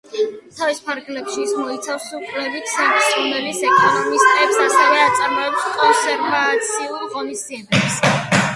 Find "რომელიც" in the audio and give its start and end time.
3.19-3.61